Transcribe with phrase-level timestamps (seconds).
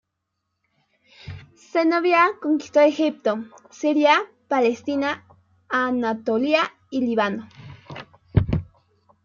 [1.71, 3.35] Zenobia conquistó Egipto,
[3.69, 5.27] Siria, Palestina,
[5.69, 7.47] Anatolia y Líbano.